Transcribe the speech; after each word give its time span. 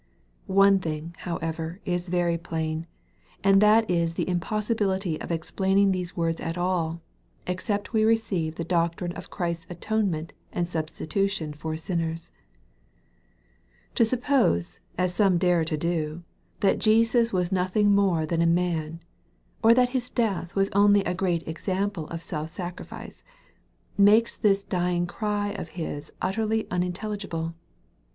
One 0.47 0.79
thing, 0.79 1.13
however, 1.19 1.79
is 1.85 2.09
very 2.09 2.35
plain, 2.35 2.87
and 3.43 3.61
that 3.61 3.87
is 3.87 4.15
the 4.15 4.23
im 4.23 4.39
possibility 4.39 5.21
of 5.21 5.29
explaining 5.31 5.91
these 5.91 6.17
words 6.17 6.41
at 6.41 6.57
all, 6.57 7.03
except 7.45 7.93
we. 7.93 8.03
receive 8.03 8.55
the 8.55 8.63
doctrine 8.63 9.11
of 9.11 9.29
Christ's 9.29 9.67
atonement 9.69 10.33
and 10.51 10.65
substitu 10.65 11.29
tion 11.29 11.53
for 11.53 11.77
sinners. 11.77 12.31
To 13.93 14.03
suppose, 14.03 14.79
as 14.97 15.13
some 15.13 15.37
dare 15.37 15.63
to 15.65 15.77
do, 15.77 16.23
that 16.61 16.79
Jesus 16.79 17.31
was 17.31 17.51
nothing 17.51 17.93
more 17.93 18.25
than 18.25 18.41
a 18.41 18.47
man, 18.47 19.01
or 19.61 19.75
that 19.75 19.89
His 19.89 20.09
death 20.09 20.55
was 20.55 20.71
only 20.71 21.03
a 21.03 21.13
great 21.13 21.47
example 21.47 22.07
of 22.07 22.23
self 22.23 22.49
sacrifice, 22.49 23.23
makes 23.99 24.35
this 24.35 24.63
dying 24.63 25.05
cry 25.05 25.49
of 25.49 25.69
His 25.77 26.11
utterly 26.23 26.65
unintelligible. 26.71 27.53